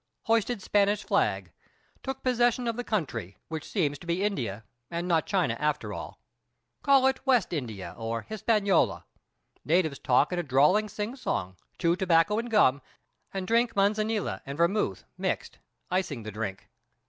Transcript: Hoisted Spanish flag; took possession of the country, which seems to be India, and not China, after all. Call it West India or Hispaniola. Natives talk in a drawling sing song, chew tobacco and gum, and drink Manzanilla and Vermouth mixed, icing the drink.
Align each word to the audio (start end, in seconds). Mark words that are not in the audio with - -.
Hoisted 0.23 0.63
Spanish 0.63 1.03
flag; 1.03 1.51
took 2.01 2.23
possession 2.23 2.67
of 2.67 2.75
the 2.75 2.83
country, 2.83 3.37
which 3.49 3.69
seems 3.69 3.99
to 3.99 4.07
be 4.07 4.23
India, 4.23 4.63
and 4.89 5.07
not 5.07 5.27
China, 5.27 5.55
after 5.59 5.93
all. 5.93 6.17
Call 6.81 7.05
it 7.05 7.23
West 7.23 7.53
India 7.53 7.93
or 7.95 8.23
Hispaniola. 8.23 9.05
Natives 9.63 9.99
talk 9.99 10.33
in 10.33 10.39
a 10.39 10.41
drawling 10.41 10.89
sing 10.89 11.15
song, 11.15 11.55
chew 11.77 11.95
tobacco 11.95 12.39
and 12.39 12.49
gum, 12.49 12.81
and 13.31 13.45
drink 13.47 13.75
Manzanilla 13.75 14.41
and 14.43 14.57
Vermouth 14.57 15.03
mixed, 15.19 15.59
icing 15.91 16.23
the 16.23 16.31
drink. 16.31 16.67